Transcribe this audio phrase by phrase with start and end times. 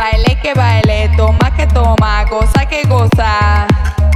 [0.00, 3.66] Baile que baile, toma que toma, goza que goza.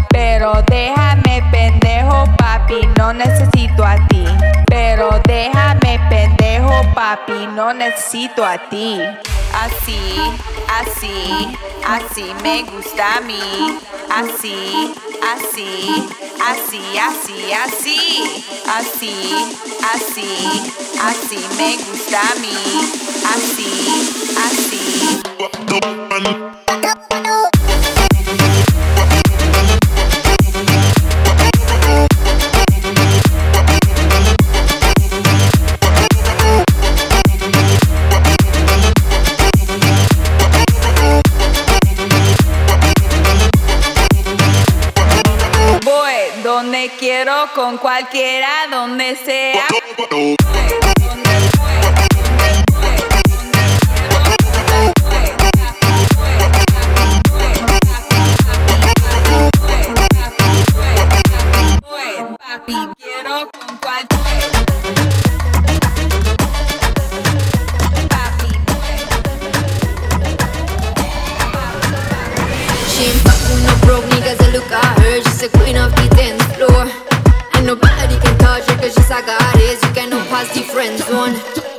[0.09, 4.25] Pero déjame pendejo, papi, no necesito a ti.
[4.67, 8.99] Pero déjame pendejo, papi, no necesito a ti.
[9.53, 10.17] Así,
[10.81, 11.55] así,
[11.87, 13.79] así me gusta a mí.
[14.09, 14.95] Así,
[15.37, 16.09] así,
[16.51, 18.01] así, así, así.
[18.79, 19.15] Así,
[19.93, 20.31] así,
[21.05, 22.57] así me gusta a mí.
[23.35, 23.69] Así,
[24.47, 24.94] así.
[46.42, 49.67] Donde quiero con cualquiera, donde sea.
[80.34, 81.34] past the friend zone.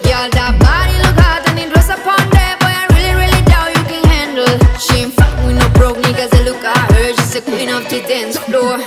[0.07, 2.71] Girl, that body look hot and it dress upon There, boy.
[2.71, 4.47] I really, really doubt you can handle.
[4.79, 6.31] She ain't fuck with no broke niggas.
[6.31, 8.79] I look at her, she's the queen of the dance floor.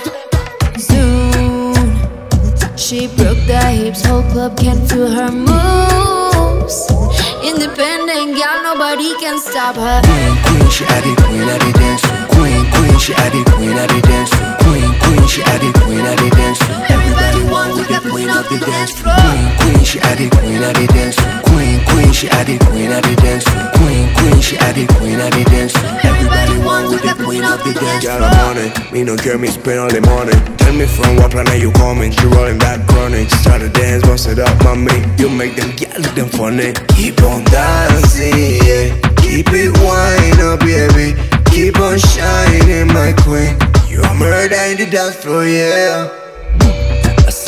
[0.73, 1.77] Soon,
[2.81, 6.77] she broke the hips, whole club can't feel her moves.
[7.45, 10.01] Independent girl, nobody can stop her.
[10.01, 12.03] Queen, queen, she at the queen at the dance.
[12.33, 14.33] Queen, queen, she at the queen at the dance.
[14.65, 16.88] Queen, queen, she at the queen at the dance.
[17.99, 18.95] Everybody want with the queen of the dance.
[18.95, 21.19] Queen, queen, she at it, queen at the dance.
[21.51, 23.43] Queen, queen, she at it, queen at the dance.
[23.75, 25.75] Queen, queen, she at it, queen at the dance.
[26.07, 28.05] Everybody want with the queen of the dance.
[28.05, 30.31] Got a money, me no care, me spend all the money.
[30.63, 32.13] Tell me from what planet you coming?
[32.23, 33.29] You rolling back, chronic.
[33.43, 34.95] Start to dance, bust it up, mommy.
[35.19, 36.71] You make them get them funny.
[36.95, 38.95] Keep on dancing, yeah.
[39.19, 41.19] Keep it wine up, baby.
[41.51, 43.59] Keep on shining, my queen.
[43.91, 46.28] You're murder in the dance floor, yeah.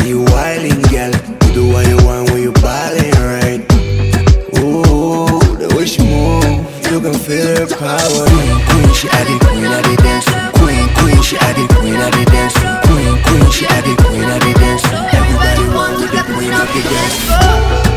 [0.01, 1.11] See you wildin', girl.
[1.45, 3.61] You do what you want when you ballin', right?
[4.57, 6.43] Ooh, the way she move,
[6.89, 8.25] you can feel her power.
[8.25, 10.25] Queen, queen, she at it, queen at the dance.
[10.57, 12.57] Queen, queen, she at it, queen at the dance.
[12.87, 14.83] Queen, queen, she at it, queen at the dance.
[15.13, 17.90] Everybody want to get queen of the dance.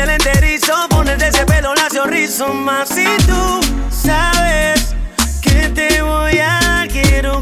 [0.00, 2.48] El enterizo, ponerte ese pelo lacio rizo.
[2.54, 3.60] Más si tú
[3.90, 4.94] sabes
[5.42, 7.41] que te voy a quiero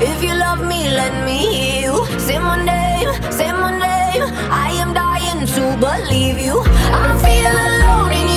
[0.00, 1.96] If you love me, let me hear you.
[2.18, 4.24] Say my name, say my name.
[4.50, 6.56] I am dying to believe you.
[7.04, 8.31] I feel alone in you.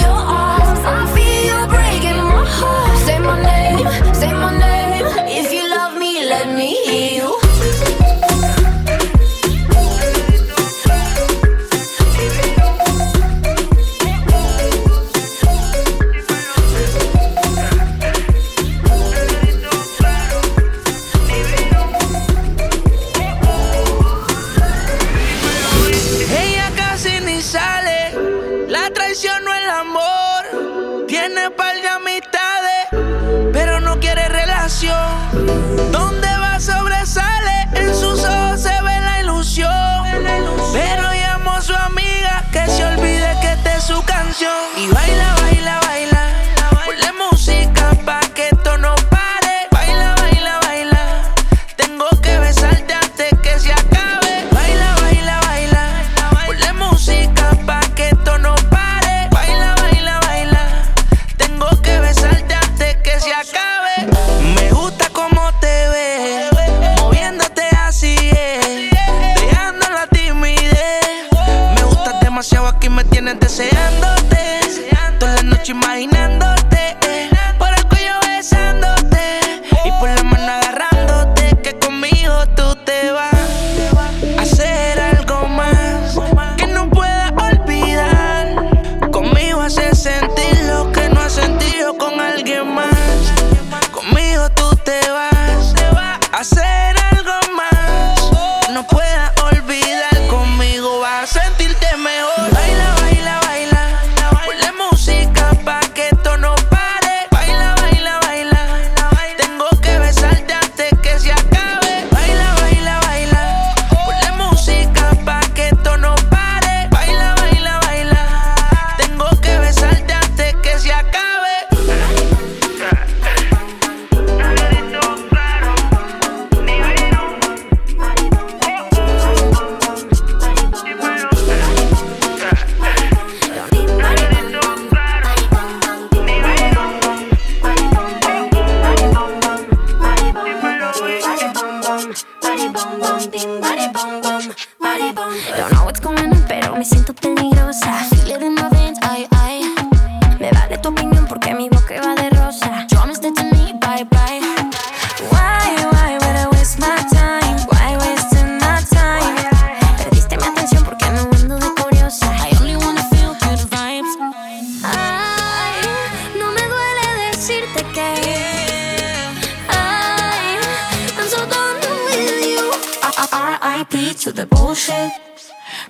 [173.85, 175.11] happy to the bullshit.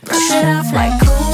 [0.03, 1.24] Brush it off like cool.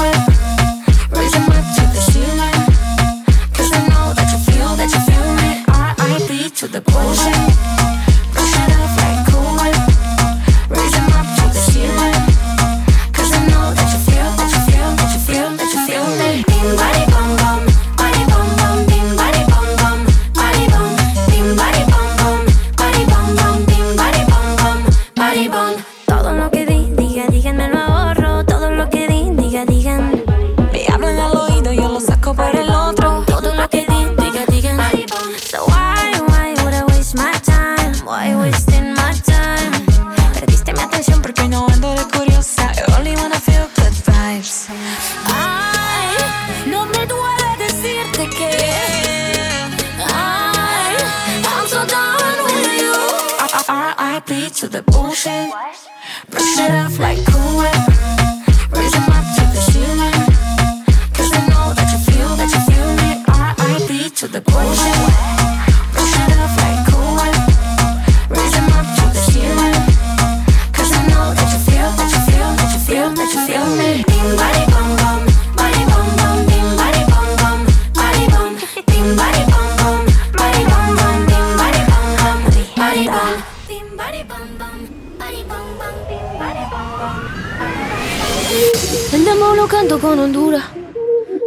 [90.12, 90.64] Con Honduras.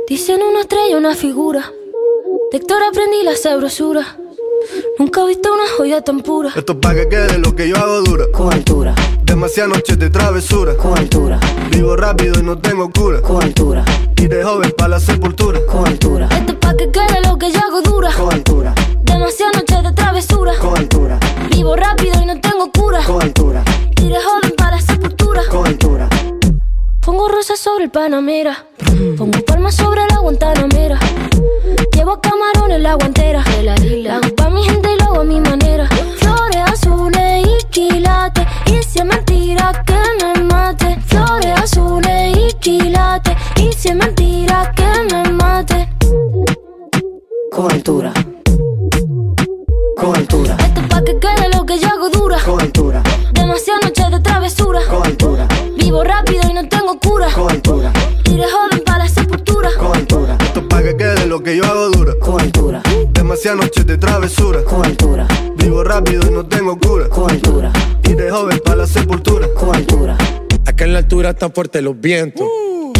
[0.08, 1.70] Dicen una estrella, una figura.
[2.50, 4.16] De Héctor aprendí la sabrosura.
[4.98, 6.50] Nunca he visto una joya tan pura.
[6.56, 8.24] Esto es pa' que quede lo que yo hago dura.
[8.32, 10.74] Con altura, Demasiadas noches de travesura.
[10.78, 11.38] con altura,
[11.72, 13.20] Vivo rápido y no tengo cura.
[13.20, 13.84] con altura,
[14.16, 15.60] Y de joven pa' la sepultura.
[15.66, 18.10] con altura, Esto es pa' que quede lo que yo hago dura.
[18.16, 20.52] con altura, Demasiadas noches de travesura.
[20.58, 23.00] con altura, Vivo rápido y no tengo cura.
[23.04, 23.62] con altura,
[24.02, 24.43] Iré joven
[27.42, 28.64] sobre el Panamera.
[29.18, 30.98] Pongo palmas sobre la Guantanamera.
[31.92, 33.42] Llevo camarones la guantera.
[33.62, 33.74] La
[34.16, 35.88] hago pa' mi gente y lo hago a mi manera.
[36.16, 38.46] Flores azules y quilates.
[38.66, 40.96] Y si es mentira que me mate.
[41.06, 43.36] Flores azules y quilates.
[43.56, 45.88] Y si es mentira que me mate.
[47.50, 48.12] Con altura,
[61.34, 62.14] lo que yo hago dura.
[62.20, 62.80] con altura,
[63.12, 64.62] Demasiadas noches de travesura.
[64.62, 65.26] con altura,
[65.56, 67.08] Vivo rápido y no tengo cura.
[67.08, 67.72] con altura,
[68.08, 69.48] Y de joven pa' la sepultura.
[69.54, 70.16] con altura.
[70.64, 72.46] Acá en la altura están fuertes los vientos.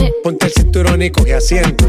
[0.01, 0.13] Eh.
[0.25, 1.85] Ponte el cinturón y coge asiento.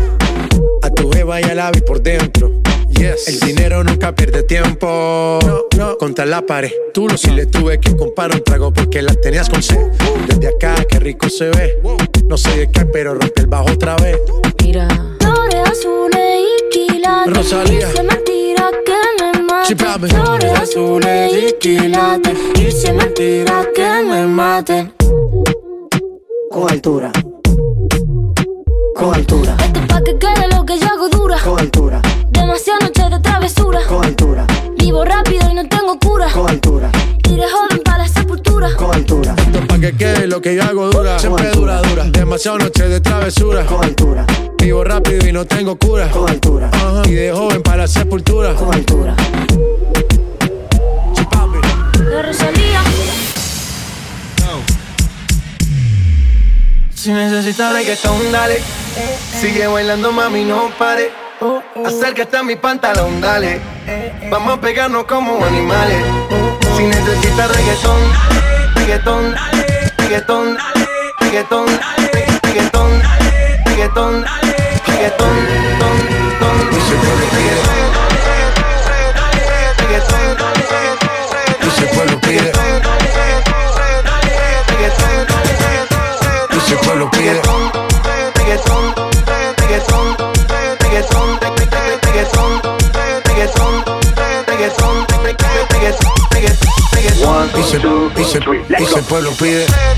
[0.84, 2.52] A tu jeva y al ave por dentro.
[2.90, 3.28] Yes.
[3.28, 5.40] El dinero nunca pierde tiempo.
[5.76, 6.72] No, Contra la pared.
[6.94, 9.80] Tú lo si le tuve que comprar un trago porque la tenías con sed.
[10.28, 11.82] Desde acá, qué rico se ve.
[12.28, 14.18] No sé de qué, pero rompe el bajo otra vez.
[14.64, 14.88] Mira.
[15.20, 16.15] Flores azules y quilates.
[17.28, 17.90] Rosalía.
[17.90, 19.76] Es mentira que me mate.
[20.08, 22.38] Flores azules y quilates.
[22.60, 24.92] Es mentira que me mate.
[26.52, 27.12] Con altura,
[28.96, 31.38] con altura, Esto es pa' que quede lo que yo hago dura.
[31.44, 33.80] con altura, Demasiadas noches de travesura.
[33.90, 36.32] con altura, Vivo rápido y no tengo cura.
[36.32, 36.90] con altura,
[37.30, 38.70] Iré joven para la sepultura.
[38.78, 41.20] con altura, Esto es pa' que quede lo que yo hago dura.
[41.20, 42.06] Siempre dura, dura.
[42.06, 43.66] Demasiadas noches de travesura.
[43.66, 44.26] con altura,
[44.66, 46.10] Vivo rápido y no tengo cura.
[46.10, 47.04] con altura, Ajá.
[47.06, 48.56] Y de joven para la sepultura.
[48.56, 49.16] con altura.
[52.00, 52.82] De Rosalía.
[56.96, 58.60] Si necesitas reggaetón, dale.
[59.40, 61.12] Sigue bailando, mami, no pare.
[61.86, 63.62] Acércate a mi pantalón, dale.
[64.32, 66.04] Vamos a pegarnos como animales.
[66.76, 68.02] Si necesitas reggaetón,
[68.78, 69.36] reggaetón,
[70.00, 70.58] reggaetón,
[71.20, 71.68] reggaetón,
[72.42, 73.04] reggaetón, reggaetón,
[73.66, 74.26] reggaetón,
[74.86, 75.36] ton,
[75.80, 75.98] ton,
[76.40, 77.18] reggaetón,
[79.80, 80.38] reggaetón,
[81.62, 82.52] Y si el pueblo pide,
[86.52, 87.32] y si el pueblo pide.
[87.32, 87.72] reggaetón,
[88.36, 88.86] reggaetón,
[89.58, 90.18] reggaetón,
[90.80, 91.40] reggaetón,
[92.40, 93.70] reggaetón,
[94.48, 95.06] reggaetón,
[95.72, 96.14] reggaetón,
[96.94, 99.95] reggaetón, Y si, y si- y si el pueblo pide, no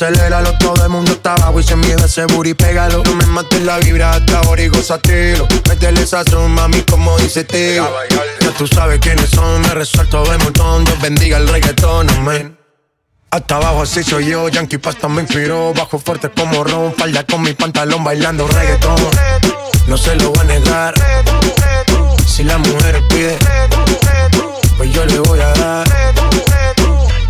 [0.00, 3.02] aceléralo Todo el mundo está abajo y se mide ese booty, pégalo.
[3.04, 5.46] No me mates la vibra hasta ahora y gózatelo.
[5.68, 7.88] Métele esa son, mami, como dice tío
[8.40, 10.84] Ya tú sabes quiénes son, me resuelto de montón.
[10.84, 12.56] Dios bendiga el reggaetón, amén.
[13.30, 15.72] Hasta abajo así soy yo, Yankee Pasta me inspiró.
[15.74, 18.96] Bajo fuerte como Ron, falda con mi pantalón bailando reggaetón.
[19.86, 20.94] No se lo voy a negar.
[22.26, 23.36] Si la mujer pide
[24.76, 25.88] Pues yo le voy a dar.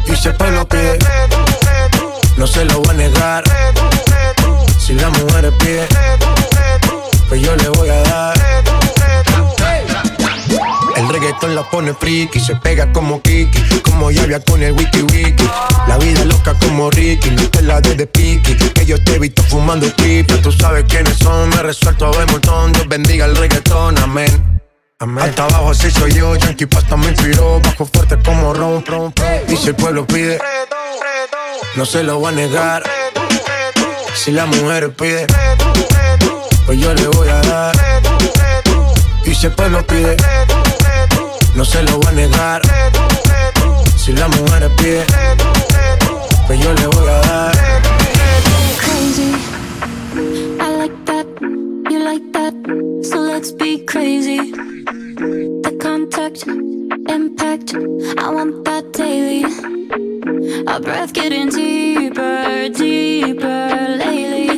[0.07, 0.99] Y si el pueblo pide
[2.41, 3.45] No se lo voy a negar
[4.79, 5.87] Si la mujer pide
[7.29, 8.41] Pues yo le voy a dar
[10.97, 15.49] el reggaetón la pone friki, se pega como Kiki, como Yavia con el wiki wiki.
[15.89, 19.19] La vida loca como Ricky, no te la de de piqui, que yo te he
[19.19, 20.35] visto fumando pipa.
[20.43, 24.61] Tú sabes quiénes son, me resuelto de montón, Dios bendiga el reggaetón, amén.
[24.99, 25.25] Amén.
[25.25, 29.45] Hasta abajo así soy yo, Yankee Pasta me inspiró, bajo fuerte como ron, ron, ron.
[29.49, 30.39] Y si el pueblo pide,
[31.77, 32.83] no se lo voy a negar.
[34.15, 35.27] Si la mujer pide,
[36.67, 37.77] pues yo le voy a dar.
[39.25, 40.17] Y si el pueblo pide,
[41.55, 42.63] no se lo voy a negar.
[43.97, 45.05] Si la mujer pide,
[46.47, 47.53] pues yo le voy a dar.
[48.79, 49.35] Crazy,
[50.61, 51.27] I like that,
[51.91, 52.55] you like that,
[53.03, 54.53] so let's be crazy.
[55.21, 59.45] The contact, impact, I want that daily.
[60.67, 64.49] Our breath getting deeper, deeper lately.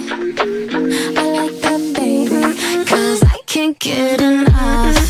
[1.19, 5.02] I like that, baby, cause I can't get enough.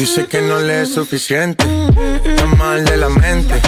[0.00, 1.62] Dice que no le es suficiente,
[2.24, 3.60] está mal de la mente.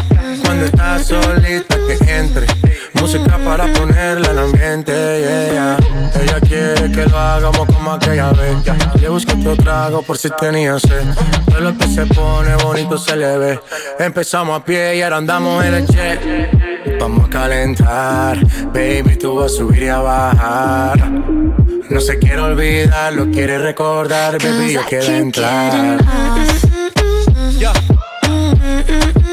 [0.43, 2.47] Cuando está solita que entre,
[2.95, 4.93] música para ponerla en ambiente.
[4.93, 5.77] yeah.
[6.19, 8.57] Ella quiere que lo hagamos como aquella vez.
[8.99, 11.05] Le busqué otro trago por si tenía sed.
[11.51, 13.61] Todo lo que se pone bonito se le ve.
[13.99, 16.99] Empezamos a pie y ahora andamos en el jet.
[16.99, 18.39] Vamos a calentar,
[18.73, 21.62] baby, tú vas a subir y a bajar.
[21.93, 25.75] No se quiere olvidar, lo quiere recordar, baby, yo Cause I quiero can't get entrar.
[25.75, 26.63] enough.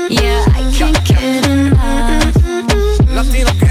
[0.10, 2.36] Yeah, I can't get enough.
[3.16, 3.70] Latino que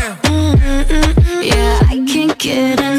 [1.46, 2.97] Yeah, I can't get enough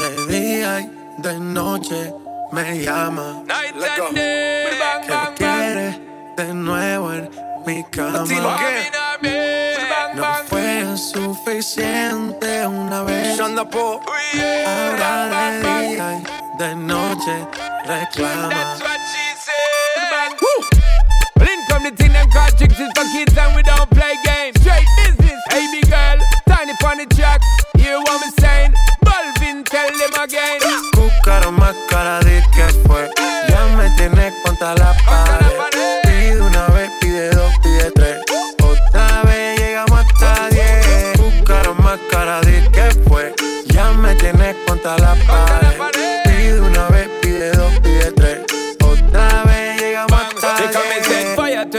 [0.00, 2.12] De día y de noche
[2.52, 3.42] me llama.
[3.46, 4.06] Night Let go.
[4.06, 4.66] and day.
[4.78, 5.34] Bang, Que bang, bang.
[5.36, 6.00] quiere
[6.36, 7.30] de nuevo en
[7.66, 8.18] mi cama.
[8.18, 9.78] I'm in a bed.
[9.90, 13.38] Bang, No fue suficiente una vez.
[13.40, 13.50] Ahora
[15.50, 16.22] de día y
[16.58, 17.46] de noche
[17.86, 18.48] reclama.
[18.50, 20.10] That's what she said.
[20.10, 20.34] Bang.
[21.36, 24.14] Well, in come the thing them call tricks is for kids and we don't play
[24.24, 24.60] games.
[24.60, 27.40] Straight business, hey big girl, tiny funny track.
[27.76, 28.74] Hear what me saying?
[29.70, 30.58] Tell them again.
[30.94, 33.10] Buscaron más cara de que fue.
[33.48, 35.27] Ya me tienes contra la pared.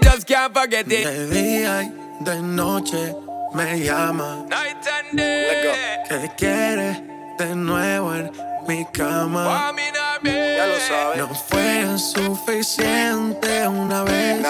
[0.00, 1.04] Girl said she just can't forget it.
[1.04, 3.14] De día y de noche
[3.54, 4.44] me llama.
[4.48, 6.04] Night and day.
[6.08, 7.02] Que quiere
[7.38, 8.30] de nuevo en
[8.66, 9.72] mi cama.
[10.24, 11.18] Ya lo sabes.
[11.18, 14.44] No fue suficiente una vez.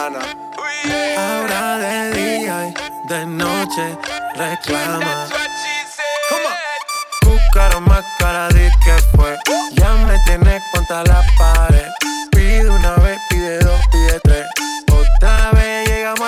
[1.17, 3.99] Ahora de día y de noche
[4.35, 5.29] reclama.
[7.23, 9.37] Buscaron más cara de que fue.
[9.75, 11.89] Ya me tienes contra la pared.
[12.31, 13.81] Pide una vez, pide dos,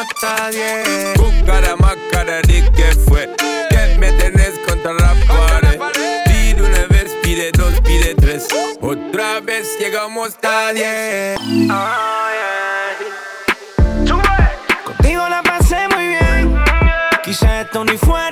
[0.01, 1.15] hasta diez.
[1.17, 3.29] Buscara más cara de que fue.
[3.71, 5.79] Que me tenés contra la pared.
[6.25, 8.49] Pide una vez, pide dos, pide tres.
[8.81, 11.39] Otra vez llegamos hasta diez.
[14.85, 16.65] Contigo la pasé muy bien.
[17.23, 18.30] Quizá esto ni fue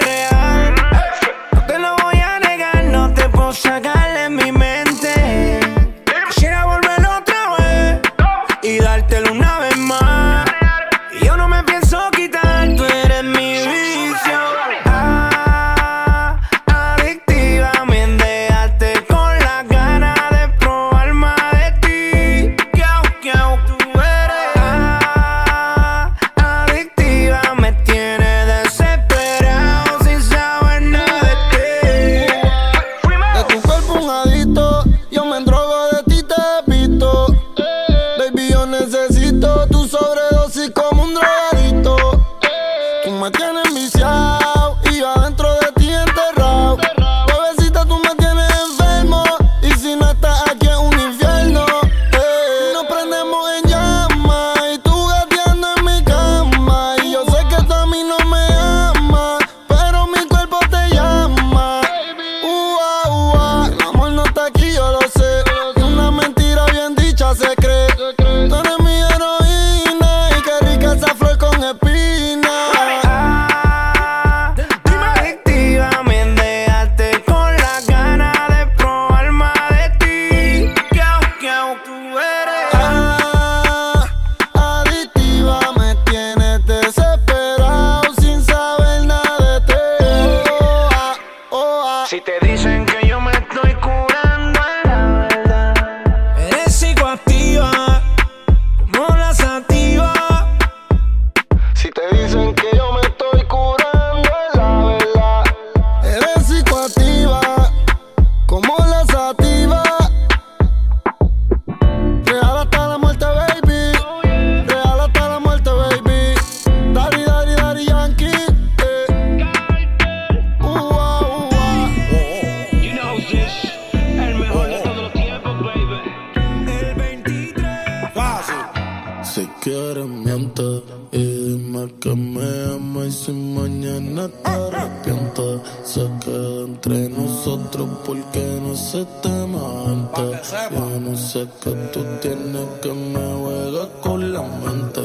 [134.45, 135.43] arrepienta.
[135.85, 140.43] Se queda entre nosotros porque no se te manta.
[140.71, 145.01] Ya no sé que tú tienes que me juegas con la mente.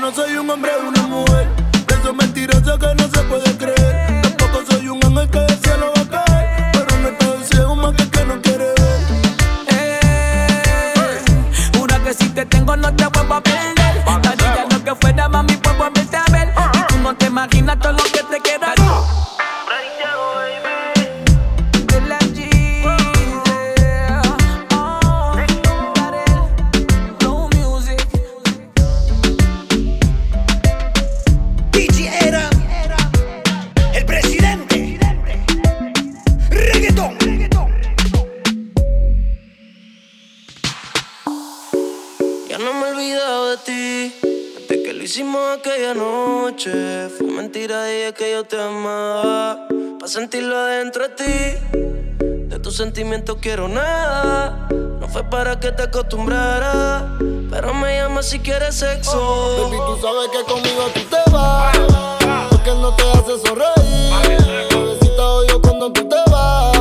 [0.00, 1.46] no soy un hombre o una mujer.
[1.86, 3.59] De esos mentirosos que no se puede
[52.70, 54.68] tus sentimientos quiero nada.
[54.70, 57.16] No fue para que te acostumbrara.
[57.18, 59.64] Pero me llama si quieres sexo.
[59.64, 61.76] Baby, tú sabes que conmigo tú te vas.
[62.48, 64.68] Porque no te hace sonreír.
[64.70, 66.79] Bebecita odio cuando tú te vas.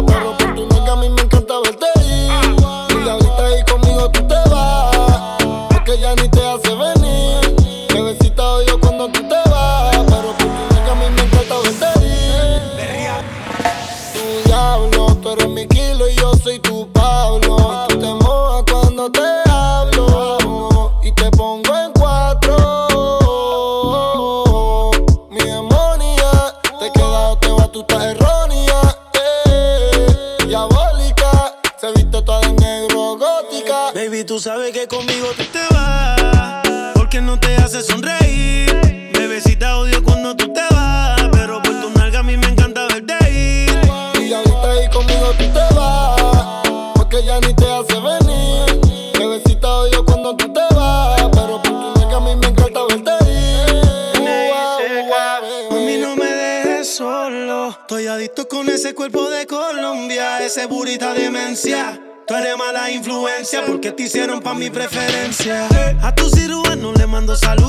[64.00, 65.68] Te hicieron pa' mi preferencia.
[66.02, 67.69] A tu cirujano le mando saludos.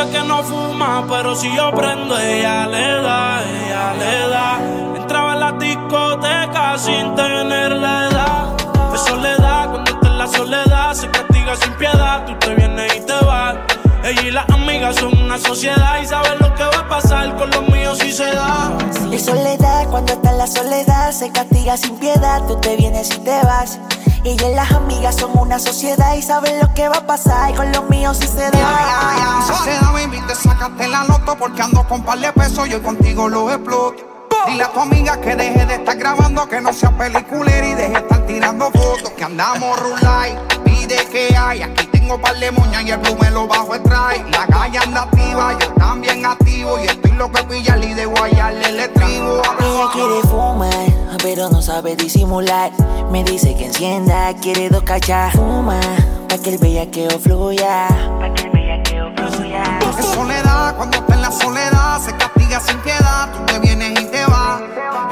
[0.00, 4.58] Que no fuma, pero si yo prendo, ella le da, ella le da.
[4.96, 8.56] Entraba en la discoteca sin tener la edad.
[8.90, 12.24] De soledad, cuando está en la soledad, se castiga sin piedad.
[12.26, 13.56] Tú te vienes y te vas.
[14.02, 17.50] Ella y las amigas son una sociedad y saben lo que va a pasar con
[17.50, 18.72] los míos si se da.
[19.10, 23.18] De soledad, cuando está en la soledad, se castiga sin piedad, tú te vienes y
[23.18, 23.78] te vas.
[24.22, 27.72] Ella y las amigas son una sociedad y saben lo que va a pasar con
[27.72, 29.42] los míos si se da.
[29.46, 32.82] Si se da, baby, te sacaste la loto porque ando con par de pesos, yo
[32.82, 34.28] contigo lo exploto.
[34.46, 37.92] Dile a tu amiga que deje de estar grabando, que no sea peliculera y deje
[37.92, 39.10] de estar tirando fotos.
[39.10, 41.62] Que andamos rulay, pide que hay.
[41.62, 44.30] Aquí tengo par de moñas y el blue me lo bajo el try.
[44.32, 46.78] La calle anda activa, yo también activo.
[46.82, 49.42] Y estoy loco de pillarle y de guayarle el estribo.
[49.60, 52.72] Ella quiere fumar, pero no sabe disimular.
[53.10, 55.32] Me dice que encienda, quiere dos cachas.
[55.34, 55.80] Fuma,
[56.28, 57.86] pa' que el bellaqueo fluya.
[58.18, 59.62] Pa' que el bellaqueo fluya.
[59.96, 62.12] De soledad, cuando está en la soledad, se
[62.58, 63.30] sin piedad.
[63.32, 64.60] Tú te vienes y te vas.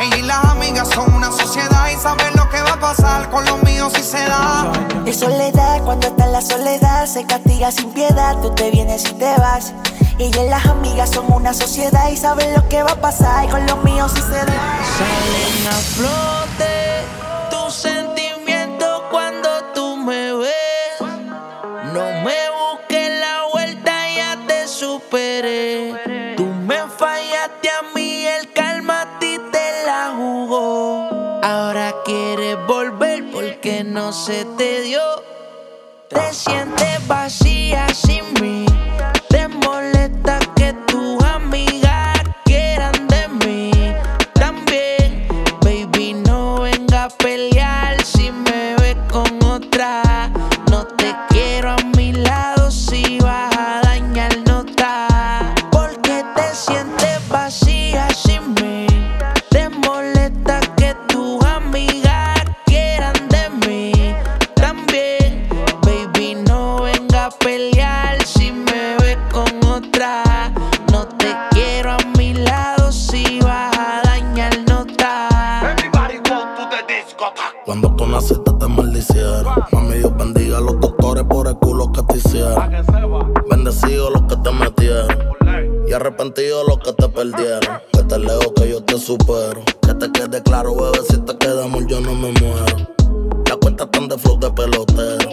[0.00, 3.44] Ella y las amigas son una sociedad y saben lo que va a pasar con
[3.44, 4.72] los míos si se da.
[5.04, 8.36] De soledad, cuando está en la soledad, se castiga sin piedad.
[8.42, 9.72] Tú te vienes y te vas.
[10.18, 13.64] Ella y las amigas son una sociedad y saben lo que va a pasar con
[13.66, 14.44] los míos si se da.
[14.44, 16.37] Salen a flote
[34.12, 35.00] se te dio.
[36.08, 37.86] Te sientes vacía
[87.36, 89.62] Que te leo que yo te supero.
[89.82, 92.76] Que te quede claro, bebé, si te quedamos yo no me muero.
[93.48, 95.30] La cuenta tan de flow de pelotero.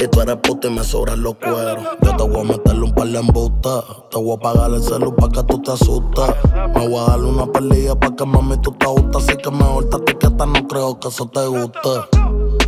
[0.00, 1.84] Y tú eres puta y me sobran los cueros.
[2.02, 3.84] Yo te voy a meterle un par de embustas.
[4.10, 6.30] Te voy a pagar el celu pa' que tú te asustes.
[6.74, 9.24] Me voy a darle una pelea pa' que mami tú te gustas.
[9.24, 11.88] Así que mejor te etiqueta, no creo que eso te guste.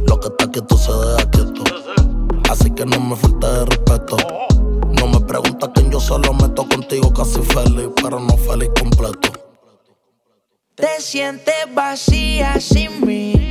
[0.07, 1.63] Lo que está quieto se deja quieto.
[2.51, 4.17] Así que no me falte de respeto.
[4.99, 9.31] No me preguntas quién yo solo meto contigo casi feliz, pero no feliz completo.
[10.75, 13.48] Te sientes vacía sin mí.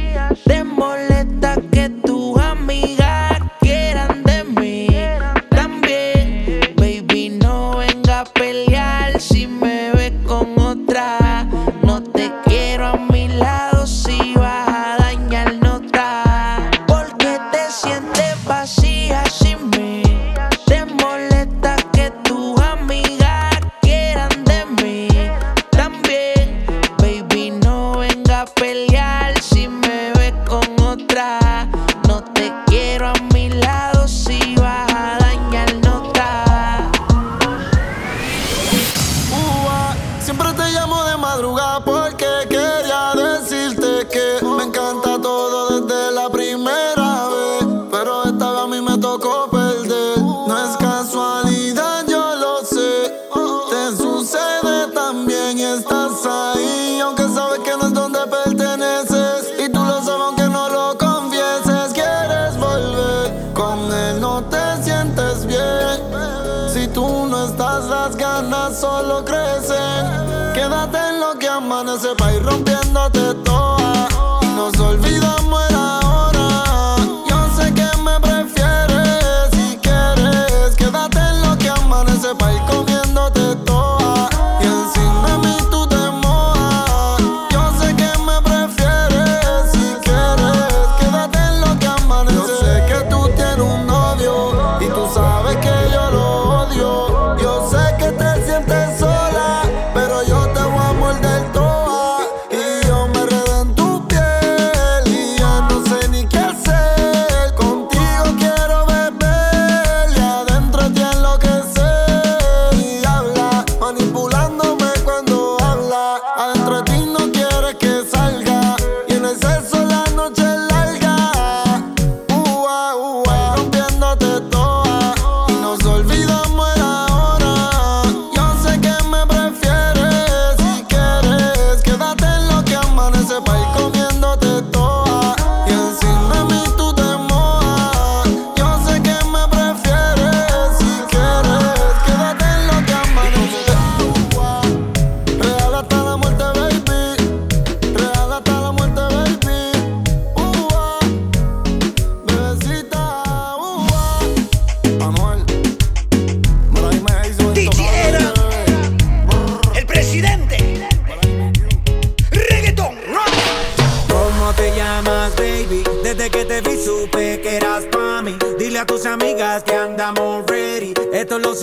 [66.78, 70.06] Si tú no estás, las ganas solo crecen.
[70.54, 73.37] Quédate en lo que amanece pa' ir rompiéndote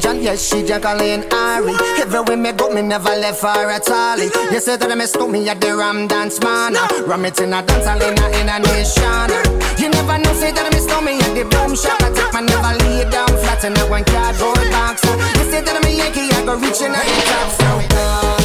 [0.00, 1.74] Intelligent, yes, she Jacqueline Ari.
[2.00, 4.18] Everywhere me go, me never left her at all.
[4.18, 6.74] You say that I miss me at the Ram Dance Man.
[7.06, 9.30] Ram it in a dance hall in a, nation.
[9.78, 12.00] You never know, say that I miss me at the boom shop.
[12.02, 15.04] I take my never lay down flat in a one cardboard box.
[15.04, 17.50] You say that I'm a Yankee, I go reaching out the top.
[17.52, 18.39] So calma, yo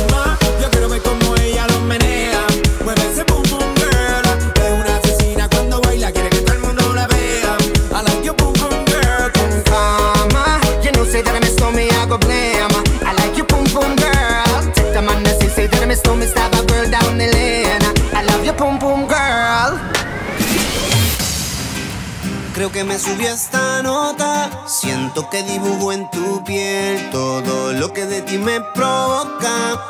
[22.95, 24.49] me subí esta nota.
[24.65, 29.81] Siento que dibujo en tu piel todo lo que de ti me provoca.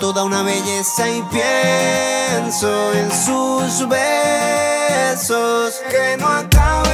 [0.00, 5.74] Toda una belleza y pienso en sus besos.
[5.88, 6.87] Que no acabe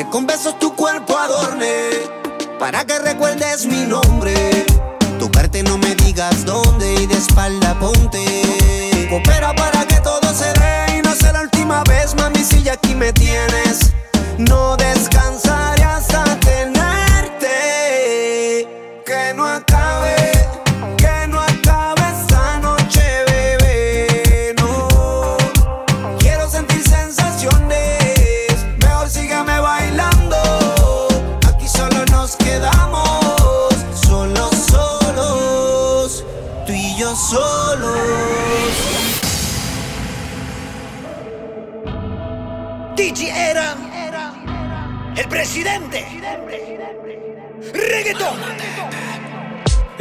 [0.00, 1.90] Que con besos tu cuerpo adorne,
[2.58, 4.32] para que recuerdes mi nombre.
[5.18, 8.24] Tocarte no me digas dónde y de espalda ponte.
[9.10, 12.72] Coopera para que todo se dé y no sea la última vez, mami, si ya
[12.72, 13.92] aquí me tienes.
[14.38, 15.19] No descansaré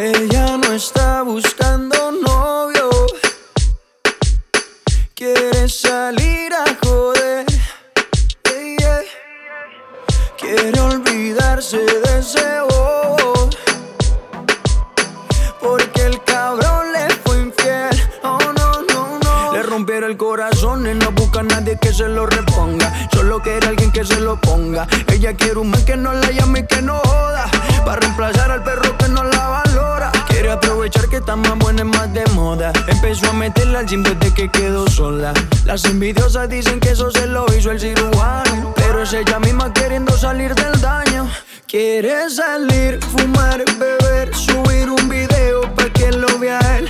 [0.02, 2.90] Ella no está buscando novio.
[5.14, 7.46] Quiere salir a joder.
[10.40, 13.50] Quiere olvidarse de ese bobo.
[15.60, 17.90] Porque el cabrón le fue infiel.
[18.24, 19.52] Oh, no, no, no.
[19.52, 23.10] Le rompieron el corazón y no busca a nadie que se lo reponga.
[23.12, 24.88] Solo quiere alguien que se lo ponga.
[25.08, 27.52] Ella quiere un man que no la llame y que no joda.
[27.84, 29.69] Para reemplazar al perro que no la valora.
[30.40, 32.72] Quiere aprovechar que está más buena y más de moda.
[32.88, 35.34] Empezó a meterla al gym desde que quedó sola.
[35.66, 38.74] Las envidiosas dicen que eso se lo hizo el cirujano.
[38.74, 41.30] Pero es ella misma queriendo salir del daño.
[41.68, 46.90] Quiere salir, fumar, beber, subir un video pa' que lo vea él,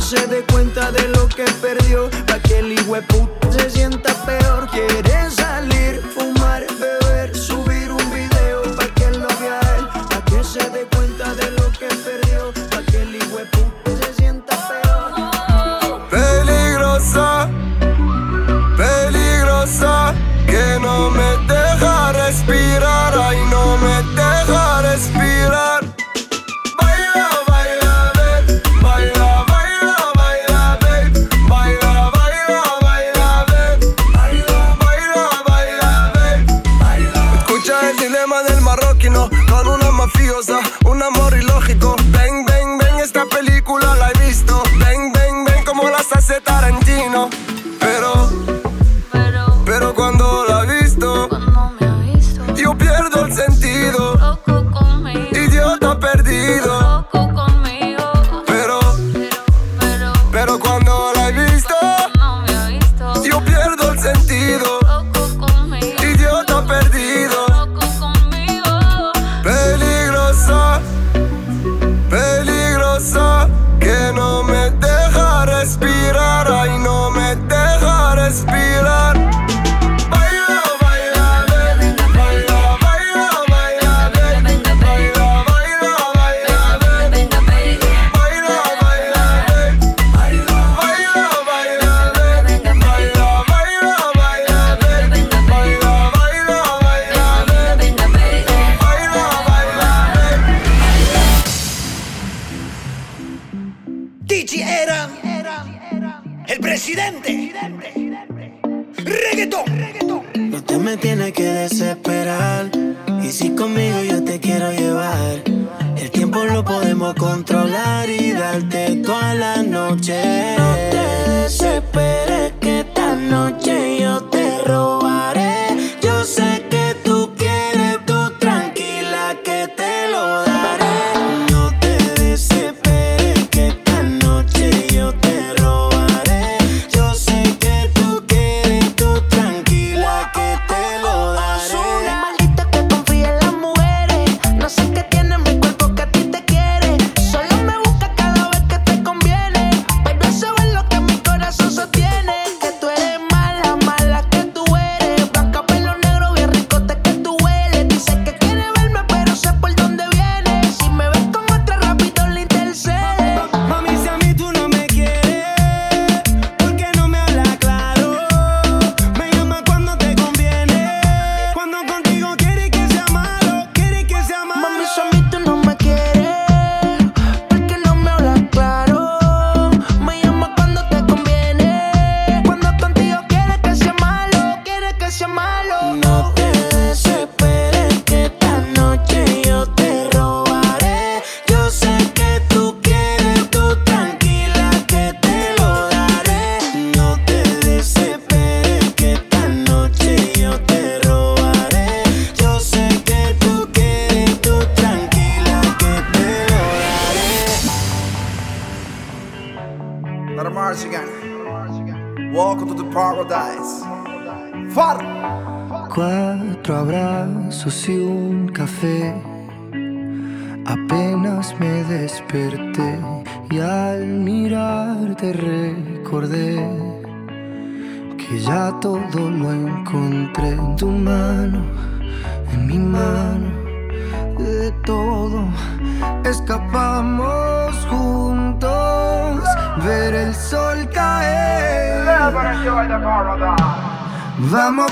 [0.00, 4.68] se dé cuenta de lo que perdió, pa' que el puta se sienta peor.
[4.70, 5.05] Quiere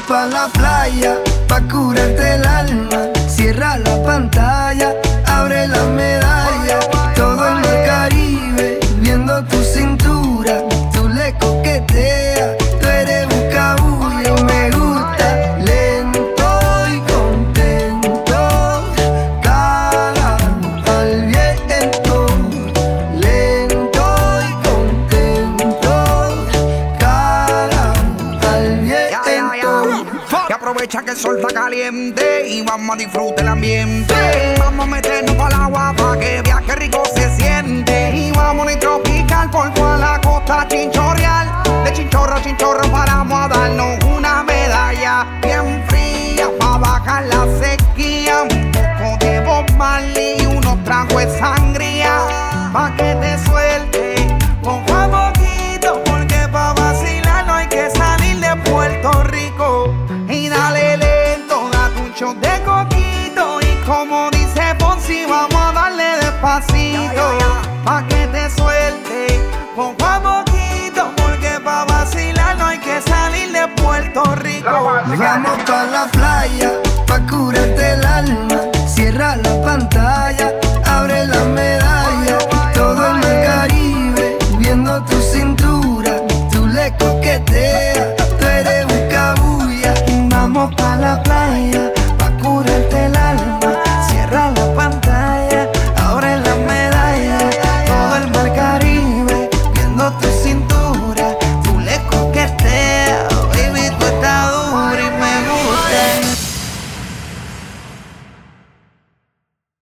[0.07, 0.54] pa' la
[30.85, 34.15] aprovecha que el sol está caliente y vamos a disfrutar el ambiente.
[34.59, 38.11] Vamos a meternos el agua para que viaje rico se siente.
[38.15, 41.49] Y vamos a tropical por toda la costa chinchorreal.
[41.85, 48.43] De chinchorro a chinchorro paramos a darnos una medalla bien fría para bajar la sequía.
[48.43, 49.67] Un poco de Bob
[50.41, 52.27] y unos tragos de sangría.
[52.75, 53.74] Pa' que te suelte